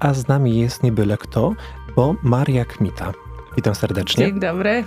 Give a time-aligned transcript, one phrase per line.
[0.00, 1.52] a z nami jest nie byle kto,
[1.96, 3.12] bo Maria Kmita.
[3.56, 4.26] Witam serdecznie.
[4.26, 4.84] Dzień dobry.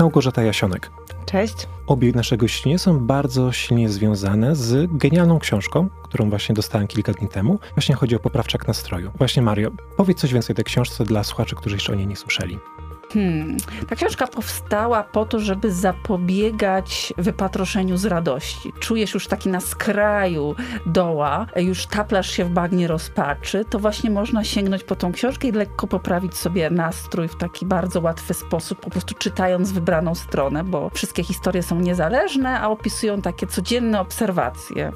[0.00, 0.90] Małgorzata Jasionek.
[1.26, 1.68] Cześć.
[1.86, 7.28] Obie nasze gościnie są bardzo silnie związane z genialną książką, którą właśnie dostałem kilka dni
[7.28, 7.58] temu.
[7.74, 9.10] Właśnie chodzi o poprawczak nastroju.
[9.18, 12.16] Właśnie Mario, powiedz coś więcej o tej książce dla słuchaczy, którzy jeszcze o niej nie
[12.16, 12.58] słyszeli.
[13.14, 13.56] Hmm.
[13.88, 18.72] Ta książka powstała po to, żeby zapobiegać wypatroszeniu z radości.
[18.80, 20.54] Czujesz już taki na skraju
[20.86, 25.52] doła, już taplasz się w bagnie rozpaczy, to właśnie można sięgnąć po tą książkę i
[25.52, 30.90] lekko poprawić sobie nastrój w taki bardzo łatwy sposób, po prostu czytając wybraną stronę, bo
[30.90, 34.92] wszystkie historie są niezależne, a opisują takie codzienne obserwacje.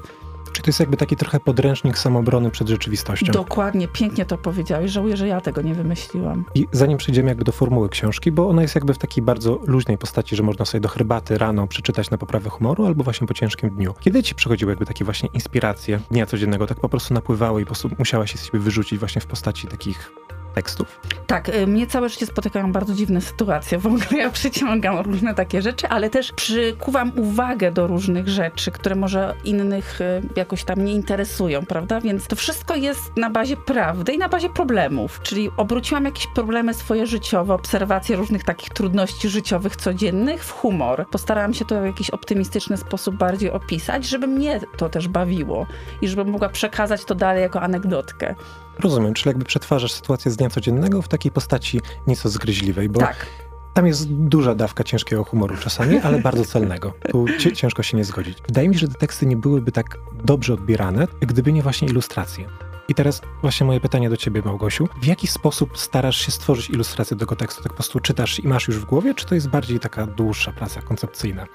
[0.51, 3.31] Czy to jest jakby taki trochę podręcznik samobrony przed rzeczywistością?
[3.31, 4.91] Dokładnie, pięknie to powiedziałeś.
[4.91, 6.45] Żałuję, że ja tego nie wymyśliłam.
[6.55, 9.97] I zanim przejdziemy jakby do formuły książki, bo ona jest jakby w takiej bardzo luźnej
[9.97, 13.69] postaci, że można sobie do herbaty rano przeczytać na poprawę humoru albo właśnie po ciężkim
[13.69, 13.93] dniu.
[13.99, 17.67] Kiedy ci przychodziły jakby takie właśnie inspiracje dnia codziennego, tak po prostu napływały i po
[17.67, 20.11] prostu musiałaś się z siebie wyrzucić właśnie w postaci takich
[20.49, 20.99] tekstów?
[21.27, 23.77] Tak, y, mnie całe życie spotykają bardzo dziwne sytuacje.
[23.77, 28.95] W ogóle ja przyciągam różne takie rzeczy, ale też przykuwam uwagę do różnych rzeczy, które
[28.95, 32.01] może innych y, jakoś tam nie interesują, prawda?
[32.01, 35.19] Więc to wszystko jest na bazie prawdy i na bazie problemów.
[35.23, 41.05] Czyli obróciłam jakieś problemy swoje życiowe, obserwacje różnych takich trudności życiowych codziennych w humor.
[41.11, 45.65] Postarałam się to w jakiś optymistyczny sposób bardziej opisać, żeby mnie to też bawiło
[46.01, 48.35] i żebym mogła przekazać to dalej jako anegdotkę.
[48.79, 53.25] Rozumiem, czyli jakby przetwarzasz sytuację z dnia codziennego w takiej postaci nieco zgryźliwej, bo tak.
[53.73, 56.93] tam jest duża dawka ciężkiego humoru czasami, ale bardzo celnego.
[57.11, 58.37] Tu ciężko się nie zgodzić.
[58.47, 62.45] Wydaje mi się, że te teksty nie byłyby tak dobrze odbierane, gdyby nie właśnie ilustracje.
[62.89, 64.89] I teraz właśnie moje pytanie do ciebie, Małgosiu.
[65.01, 67.63] W jaki sposób starasz się stworzyć ilustrację do tego tekstu?
[67.63, 70.51] Tak po prostu czytasz i masz już w głowie, czy to jest bardziej taka dłuższa
[70.51, 71.45] praca koncepcyjna?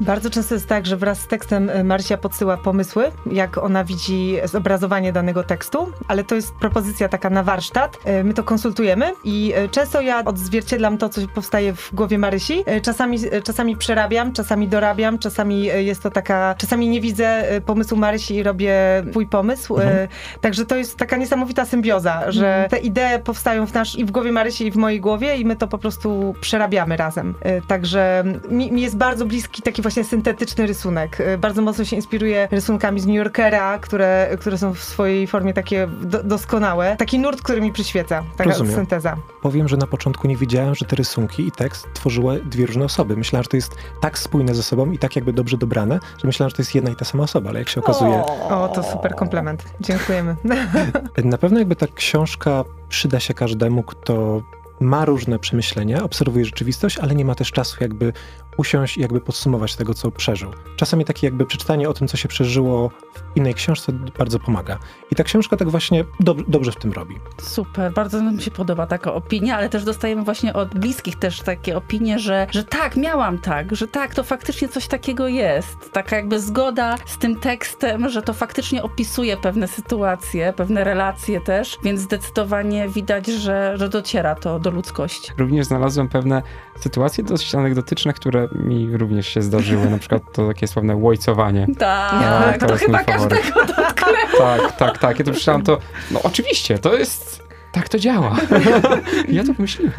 [0.00, 4.36] Bardzo często jest tak, że wraz z tekstem e, Marcia podsyła pomysły, jak ona widzi
[4.44, 7.98] zobrazowanie danego tekstu, ale to jest propozycja taka na warsztat.
[8.04, 12.64] E, my to konsultujemy i e, często ja odzwierciedlam to, co powstaje w głowie Marysi.
[12.82, 18.42] Czasami, czasami przerabiam, czasami dorabiam, czasami jest to taka, czasami nie widzę pomysłu Marysi i
[18.42, 18.74] robię
[19.14, 19.76] mój pomysł.
[19.76, 20.08] Mhm.
[20.40, 22.70] Także to jest taka niesamowita symbioza, że mhm.
[22.70, 25.56] te idee powstają w nasz i w głowie Marysi i w mojej głowie i my
[25.56, 27.34] to po prostu przerabiamy razem.
[27.68, 31.20] Także mi, mi jest bardzo bliski taki właśnie syntetyczny rysunek.
[31.20, 35.54] Y, bardzo mocno się inspiruje rysunkami z New Yorkera, które, które są w swojej formie
[35.54, 36.96] takie do, doskonałe.
[36.96, 38.74] Taki nurt, który mi przyświeca, taka Rozumiem.
[38.74, 39.16] synteza.
[39.42, 43.16] Powiem, że na początku nie wiedziałem, że te rysunki i tekst tworzyły dwie różne osoby.
[43.16, 46.50] Myślałem, że to jest tak spójne ze sobą i tak jakby dobrze dobrane, że myślałem,
[46.50, 48.22] że to jest jedna i ta sama osoba, ale jak się okazuje...
[48.50, 49.64] O, to super komplement.
[49.80, 50.36] Dziękujemy.
[51.24, 54.42] Na pewno jakby ta książka przyda się każdemu, kto
[54.80, 58.12] ma różne przemyślenia, obserwuje rzeczywistość, ale nie ma też czasu jakby
[58.56, 60.50] usiąść i jakby podsumować tego, co przeżył.
[60.76, 64.78] Czasami takie jakby przeczytanie o tym, co się przeżyło w innej książce bardzo pomaga.
[65.10, 67.18] I ta książka tak właśnie dob dobrze w tym robi.
[67.42, 71.76] Super, bardzo mi się podoba taka opinia, ale też dostajemy właśnie od bliskich też takie
[71.76, 75.92] opinie, że, że tak, miałam tak, że tak, to faktycznie coś takiego jest.
[75.92, 81.78] Taka jakby zgoda z tym tekstem, że to faktycznie opisuje pewne sytuacje, pewne relacje też,
[81.82, 85.32] więc zdecydowanie widać, że, że dociera to do ludzkości.
[85.38, 86.42] Również znalazłem pewne
[86.80, 89.90] sytuacje dość anegdotyczne, które mi również się zdarzyły.
[89.90, 91.66] Na przykład to takie sławne łojcowanie.
[91.78, 93.40] Tak, to, to chyba faworyt.
[93.40, 94.38] każdego dotknęło.
[94.38, 95.18] Tak, tak, tak.
[95.18, 95.78] Ja to przeczytałem to,
[96.10, 97.44] no oczywiście, to jest...
[97.72, 98.36] Tak to działa.
[99.28, 99.92] ja to pomyśliłem.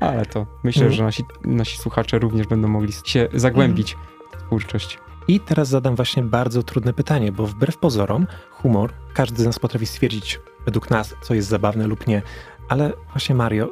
[0.00, 0.94] Ale to myślę, mm.
[0.94, 3.96] że nasi, nasi słuchacze również będą mogli się zagłębić
[4.32, 4.98] w twórczość.
[5.28, 9.86] I teraz zadam właśnie bardzo trudne pytanie, bo wbrew pozorom humor każdy z nas potrafi
[9.86, 12.22] stwierdzić według nas, co jest zabawne lub nie.
[12.68, 13.68] Ale właśnie Mario,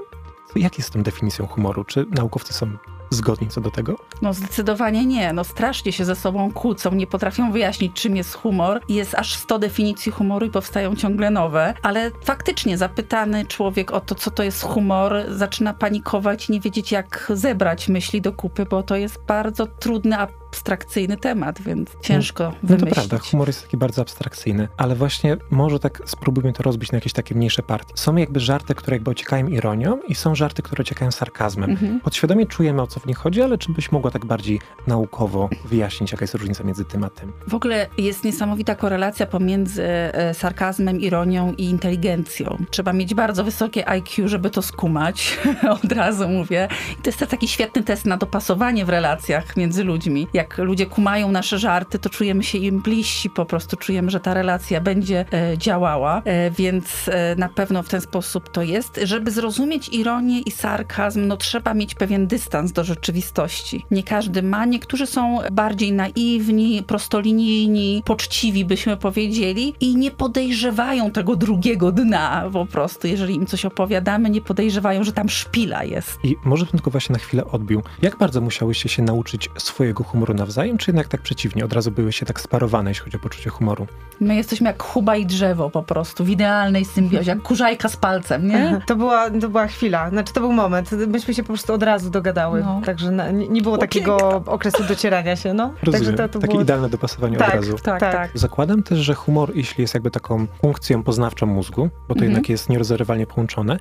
[0.56, 1.84] jak jest z tą definicją humoru?
[1.84, 2.76] Czy naukowcy są
[3.14, 3.96] zgodni co do tego?
[4.22, 5.32] No zdecydowanie nie.
[5.32, 8.80] No strasznie się ze sobą kłócą, nie potrafią wyjaśnić, czym jest humor.
[8.88, 11.74] Jest aż 100 definicji humoru i powstają ciągle nowe.
[11.82, 17.32] Ale faktycznie zapytany człowiek o to, co to jest humor, zaczyna panikować nie wiedzieć, jak
[17.34, 22.50] zebrać myśli do kupy, bo to jest bardzo trudny, a abstrakcyjny temat, więc ciężko no,
[22.62, 22.80] wymyślić.
[22.80, 26.92] No to prawda, humor jest taki bardzo abstrakcyjny, ale właśnie może tak spróbujmy to rozbić
[26.92, 27.92] na jakieś takie mniejsze partie.
[27.96, 31.70] Są jakby żarty, które jakby ociekają ironią i są żarty, które ociekają sarkazmem.
[31.70, 32.00] Mhm.
[32.00, 36.12] Podświadomie czujemy, o co w nich chodzi, ale czy byś mogła tak bardziej naukowo wyjaśnić,
[36.12, 37.32] jaka jest różnica między tym a tym?
[37.48, 42.64] W ogóle jest niesamowita korelacja pomiędzy e, sarkazmem, ironią i inteligencją.
[42.70, 45.38] Trzeba mieć bardzo wysokie IQ, żeby to skumać,
[45.84, 46.68] od razu mówię.
[46.98, 50.26] I to jest taki świetny test na dopasowanie w relacjach między ludźmi.
[50.34, 54.20] Jak jak ludzie kumają nasze żarty, to czujemy się im bliżsi, po prostu czujemy, że
[54.20, 59.00] ta relacja będzie e, działała, e, więc e, na pewno w ten sposób to jest.
[59.04, 63.86] Żeby zrozumieć ironię i sarkazm, no trzeba mieć pewien dystans do rzeczywistości.
[63.90, 71.36] Nie każdy ma, niektórzy są bardziej naiwni, prostolinijni, poczciwi byśmy powiedzieli i nie podejrzewają tego
[71.36, 73.06] drugiego dna po prostu.
[73.06, 76.18] Jeżeli im coś opowiadamy, nie podejrzewają, że tam szpila jest.
[76.24, 77.82] I może bym tylko właśnie na chwilę odbił.
[78.02, 82.12] Jak bardzo musiałyście się nauczyć swojego humoru nawzajem, czy jednak tak przeciwnie, od razu były
[82.12, 83.86] się tak sparowane, jeśli chodzi o poczucie humoru?
[84.20, 88.48] My jesteśmy jak chuba i drzewo po prostu, w idealnej symbiozie, jak kurzajka z palcem,
[88.48, 88.80] nie?
[88.86, 90.90] To była, to była chwila, znaczy to był moment.
[91.08, 92.80] Myśmy się po prostu od razu dogadały, No.
[92.84, 95.72] także na, nie, było takiego okresu docierania się, no.
[95.82, 95.92] Rozumiem.
[95.92, 96.62] Także to, to Takie było...
[96.62, 97.76] idealne dopasowanie Tak, obrazu.
[97.82, 98.12] Tak, Tak.
[98.12, 98.30] tak.
[98.34, 102.30] Zakładam też, że humor, jeśli jest jakby taką funkcją poznawczą mózgu, bo to Mhm.
[102.30, 103.78] jednak jest nierozerwalnie połączone,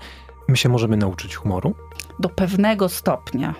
[0.47, 1.75] my się możemy nauczyć humoru.
[2.19, 3.53] Do pewnego stopnia.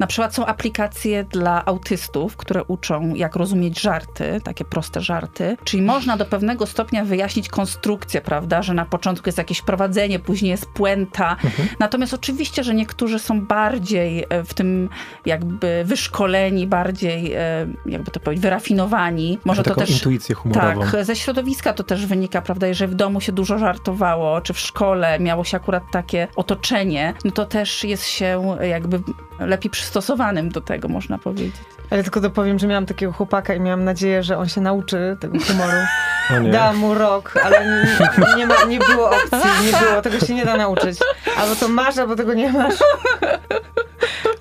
[0.00, 5.56] Na przykład są aplikacje dla autystów, które uczą, jak rozumieć żarty, takie proste żarty.
[5.64, 10.50] Czyli można do pewnego stopnia wyjaśnić konstrukcję, prawda, że na początku jest jakieś prowadzenie, później
[10.50, 11.30] jest puenta.
[11.30, 11.68] Mhm.
[11.78, 14.88] Natomiast oczywiście, że niektórzy są bardziej e, w tym
[15.26, 19.38] jakby wyszkoleni, bardziej, e, jakby to powiedzieć, wyrafinowani.
[19.44, 20.80] Może to też intuicję humorową.
[20.90, 22.66] Tak, ze środowiska to też wynika, prawda?
[22.66, 27.30] Jeżeli w domu się dużo żartowało, czy w szkole miało się akurat takie otoczenie, no
[27.30, 29.00] to też jest się jakby
[29.38, 31.54] lepiej przystosowanym do tego, można powiedzieć.
[31.90, 35.38] Ale tylko dopowiem, że miałam takiego chłopaka i miałam nadzieję, że on się nauczy tego
[35.40, 35.76] humoru.
[36.52, 40.44] Dałam mu rok, ale nie, nie, ma, nie było opcji, nie było, tego się nie
[40.44, 40.98] da nauczyć.
[41.36, 42.74] Albo to masz, albo tego nie masz.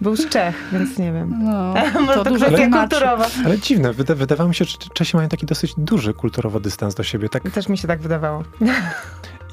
[0.02, 1.34] Był z Czech, więc nie wiem.
[1.44, 1.74] No,
[2.06, 2.90] Może to, dużo kwestia tłumaczy.
[2.90, 3.26] kulturowa.
[3.46, 7.04] Ale dziwne, wyda, wydawało mi się, że Czesi mają taki dosyć duży kulturowo dystans do
[7.04, 7.30] siebie.
[7.30, 8.44] Tak, Też mi się tak wydawało.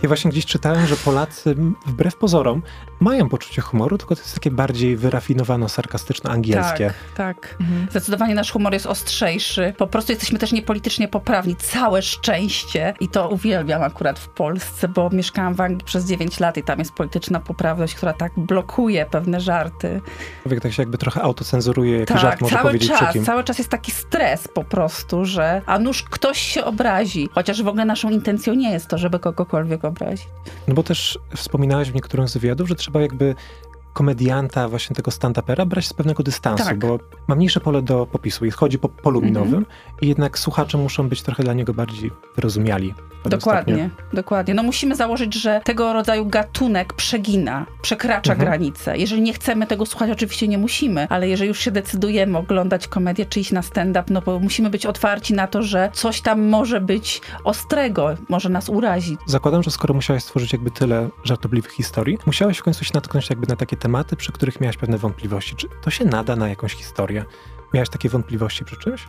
[0.04, 1.54] ja właśnie gdzieś czytałem, że Polacy
[1.86, 2.62] wbrew pozorom
[3.00, 6.86] mają poczucie humoru, tylko to jest takie bardziej wyrafinowane, sarkastyczne, angielskie.
[6.86, 7.56] Tak, tak.
[7.60, 7.86] Mhm.
[7.90, 9.74] Zdecydowanie nasz humor jest ostrzejszy.
[9.78, 11.56] Po prostu jesteśmy też niepolitycznie poprawni.
[11.56, 12.94] Całe szczęście.
[13.00, 16.78] I to uwielbiam akurat w Polsce, bo mieszkałam w Anglii przez 9 lat i tam
[16.78, 20.00] jest polityczna poprawność, która tak blokuje pewne żarty.
[20.42, 23.58] Człowiek tak się jakby trochę autocenzuruje, jaki Tak, żart może cały powiedzieć czas, cały czas
[23.58, 27.28] jest taki stres po prostu, że a nuż ktoś się obrazi.
[27.32, 29.93] Chociaż w ogóle naszą intencją nie jest to, żeby kogokolwiek obrazić.
[30.68, 33.34] No bo też wspominałeś w niektórych z wywiadów, że trzeba jakby
[33.94, 36.78] komedianta, właśnie tego stand-upera brać z pewnego dystansu, Tak.
[36.78, 36.98] bo
[37.28, 39.34] ma mniejsze pole do popisu i chodzi po polu Mhm.
[39.44, 39.66] minowym
[40.02, 42.94] i jednak słuchacze muszą być trochę dla niego bardziej wyrozumiali.
[43.24, 44.16] Dokładnie, stopniu.
[44.16, 44.54] dokładnie.
[44.54, 48.48] No musimy założyć, że tego rodzaju gatunek przegina, przekracza Mhm.
[48.50, 48.98] granice.
[48.98, 53.26] Jeżeli nie chcemy tego słuchać, oczywiście nie musimy, ale jeżeli już się decydujemy oglądać komedię
[53.26, 56.80] czy iść na stand-up, no bo musimy być otwarci na to, że coś tam może
[56.80, 59.20] być ostrego, może nas urazić.
[59.26, 63.46] Zakładam, że skoro musiałeś stworzyć jakby tyle żartobliwych historii, musiałeś w końcu się natknąć jakby
[63.46, 65.56] na takie tematy, przy których miałeś pewne wątpliwości.
[65.56, 67.24] Czy to się nada na jakąś historię?
[67.74, 69.06] Miałeś takie wątpliwości przy czymś?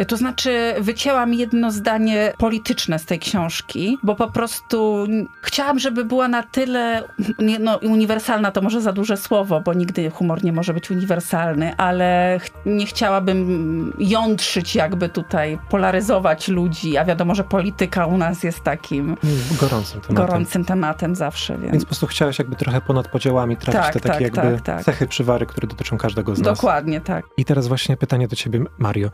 [0.00, 5.06] Y, To znaczy, wycięłam jedno zdanie polityczne z tej książki, bo po prostu
[5.42, 7.02] chciałam, żeby była na tyle,
[7.60, 12.38] no uniwersalna to może za duże słowo, bo nigdy humor nie może być uniwersalny, ale
[12.42, 18.60] ch- nie chciałabym jątrzyć jakby tutaj, polaryzować ludzi, a wiadomo, że polityka u nas jest
[18.60, 20.16] takim Mm, Gorącym tematem.
[20.26, 21.72] gorącym tematem zawsze, więc...
[21.72, 24.76] Więc po prostu chciałeś jakby trochę ponad podziałami trafić Tak, te takie tak, jakby tak,
[24.76, 24.84] tak.
[24.84, 26.56] cechy, przywary, które dotyczą każdego z nas.
[26.58, 27.24] Dokładnie, tak.
[27.36, 29.10] I teraz właśnie pytanie do ciebie, Mario.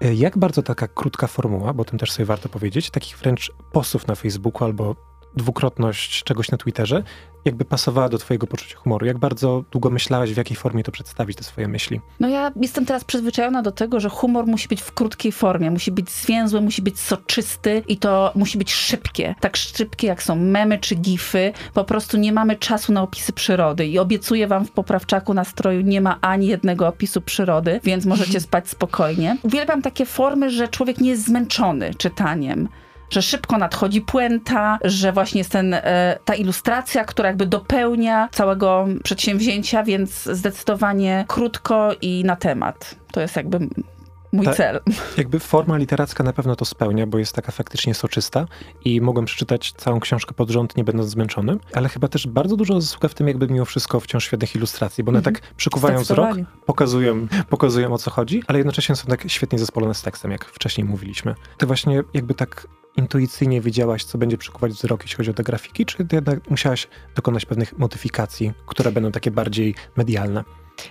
[0.00, 3.52] E, Jak bardzo taka krótka formuła, bo o tym też sobie warto powiedzieć, takich wręcz
[3.72, 4.96] postów na Facebooku albo
[5.36, 7.02] dwukrotność czegoś na Twitterze,
[7.48, 9.06] jakby pasowała do twojego poczucia humoru?
[9.06, 12.00] Jak bardzo długo myślałeś, w jakiej formie to przedstawić, te swoje myśli?
[12.20, 15.92] No ja jestem teraz przyzwyczajona do tego, że humor musi być w krótkiej formie, musi
[15.92, 19.34] być zwięzły, musi być soczysty i to musi być szybkie.
[19.40, 21.52] Tak szybkie jak są memy czy gify.
[21.74, 26.00] Po prostu nie mamy czasu na opisy przyrody i obiecuję wam w poprawczaku nastroju nie
[26.00, 29.36] ma ani jednego opisu przyrody, więc możecie spać spokojnie.
[29.42, 32.68] Uwielbiam takie formy, że człowiek nie jest zmęczony czytaniem
[33.10, 38.86] że szybko nadchodzi puenta, że właśnie jest ten, e, ta ilustracja, która jakby dopełnia całego
[39.04, 42.94] przedsięwzięcia, więc zdecydowanie krótko i na temat.
[43.12, 43.58] To jest jakby
[44.32, 44.56] mój Tak.
[44.56, 44.80] cel.
[45.16, 48.46] Jakby forma literacka na pewno to spełnia, bo jest taka faktycznie soczysta
[48.84, 52.80] i mogłem przeczytać całą książkę pod rząd, nie będąc zmęczonym, ale chyba też bardzo dużo
[52.80, 55.34] zasługa w tym jakby mimo wszystko wciąż świetnych ilustracji, bo one Mhm.
[55.34, 56.28] tak przykuwają wzrok,
[56.66, 60.84] pokazują, pokazują o co chodzi, ale jednocześnie są tak świetnie zespolone z tekstem, jak wcześniej
[60.84, 61.34] mówiliśmy.
[61.58, 62.66] Ty właśnie jakby tak
[62.98, 67.46] intuicyjnie wiedziałaś, co będzie przykuwać wzrok, jeśli chodzi o te grafiki, czy jednak musiałaś dokonać
[67.46, 70.44] pewnych modyfikacji, które będą takie bardziej medialne?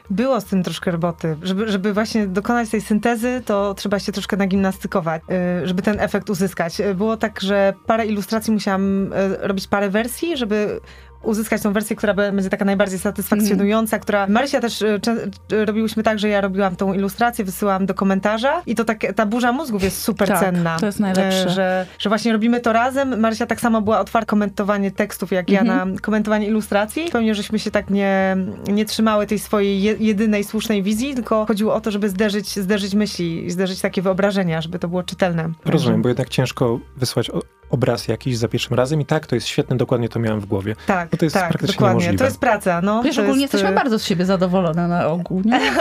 [0.10, 1.38] Było z tym troszkę roboty.
[1.42, 5.22] Żeby, żeby właśnie dokonać tej syntezy, to trzeba się troszkę nagimnastykować,
[5.64, 6.80] y, żeby ten efekt uzyskać.
[6.80, 10.80] Y, Było tak, że parę ilustracji musiałam y, robić parę wersji, żeby
[11.24, 15.00] uzyskać tą wersję, która będzie taka najbardziej satysfakcjonująca, która Marysia też e,
[15.52, 19.26] e, robiłyśmy tak, że ja robiłam tą ilustrację, wysyłam do komentarza i to tak, ta
[19.26, 20.78] burza mózgów jest super Tak, cenna.
[20.80, 21.46] to jest najlepsze.
[21.46, 23.20] E, Że, że właśnie robimy to razem.
[23.20, 25.94] Marysia tak samo była otwarta na komentowanie tekstów, jak ja Mhm.
[25.94, 27.06] na komentowanie ilustracji.
[27.12, 31.74] Pewnie, żeśmy się tak nie, nie trzymały tej swojej je, jedynej słusznej wizji, tylko chodziło
[31.74, 35.50] o to, żeby zderzyć, zderzyć myśli i zderzyć takie wyobrażenia, żeby to było czytelne.
[35.66, 37.30] Rozumiem, bo jednak ciężko wysłać
[37.70, 40.76] obraz jakiś za pierwszym razem i tak, to jest świetne, dokładnie to miałem w głowie.
[40.88, 41.94] Tak, No to jest tak, praktycznie dokładnie.
[42.00, 42.18] niemożliwe.
[42.18, 43.04] To jest praca, no.
[43.04, 45.60] Wiesz, ogólnie jest, jesteśmy e, bardzo z siebie zadowolone na ogół, nie?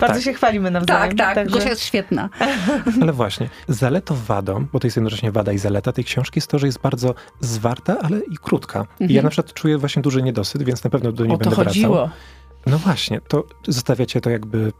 [0.00, 0.22] Bardzo Tak.
[0.22, 1.16] się chwalimy nawzajem.
[1.16, 2.28] Tak, tak, także- Gosia jest świetna.
[3.02, 6.58] Ale właśnie, zaletą wadą, bo to jest jednocześnie wada i zaleta tej książki, jest to,
[6.58, 8.78] że jest bardzo zwarta, ale i krótka.
[8.80, 9.24] I ja Mhm.
[9.24, 11.72] na przykład czuję właśnie duży niedosyt, więc na pewno do niej O to będę wracał.
[11.72, 12.10] chodziło.
[12.66, 14.72] No właśnie, to zostawiacie to jakby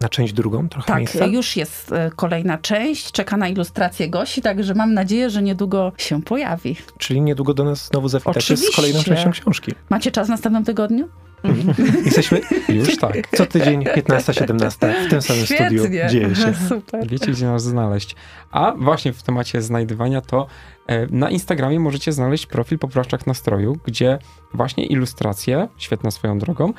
[0.00, 1.26] na część drugą, trochę Tak, miejsca?
[1.26, 6.22] już jest e, kolejna część, czeka na ilustrację Gosi, także mam nadzieję, że niedługo się
[6.22, 6.76] pojawi.
[6.98, 9.72] Czyli niedługo do nas znowu zawitacie z kolejną częścią książki.
[9.90, 11.08] Macie czas w następnym tygodniu?
[12.04, 13.14] Jesteśmy Już tak.
[13.36, 15.84] co tydzień 15-17 w tym samym studiu.
[16.10, 16.54] Dzieje się.
[16.68, 17.08] Super.
[17.08, 18.16] Wiecie, gdzie nas znaleźć.
[18.50, 20.46] A właśnie w temacie znajdywania to
[20.86, 24.18] e, na Instagramie możecie znaleźć profil Poprawczak Nastroju, gdzie
[24.54, 26.72] właśnie ilustracje, świetna swoją drogą,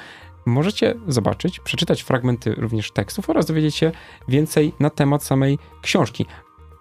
[0.46, 3.92] możecie zobaczyć, przeczytać fragmenty również tekstów oraz dowiedzieć się
[4.28, 6.26] więcej na temat samej książki.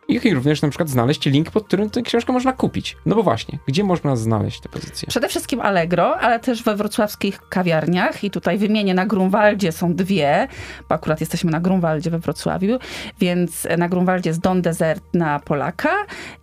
[0.08, 2.96] I również na przykład znaleźć link, pod którym tę książkę można kupić.
[3.06, 5.08] No bo właśnie, gdzie można znaleźć te pozycje?
[5.08, 10.48] Przede wszystkim Allegro, ale też we wrocławskich kawiarniach i tutaj wymienię na Grunwaldzie są dwie,
[10.88, 12.78] bo akurat jesteśmy na Grunwaldzie we Wrocławiu,
[13.20, 15.94] więc na Grunwaldzie jest Don Desert na Polaka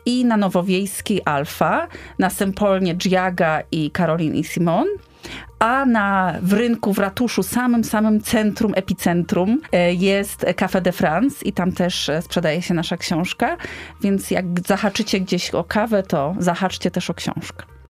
[0.06, 1.88] i na Nowowiejskiej Alfa,
[2.20, 4.88] na Sempolnie Giaga i Karolin i Simon.
[5.60, 11.46] A na, w rynku, w ratuszu, samym, samym centrum, epicentrum e, jest Café de France
[11.46, 13.58] i tam też e, sprzedaje się nasza książka,
[14.02, 17.75] więc jak zahaczycie gdzieś o kawę, to zahaczcie też o książkę.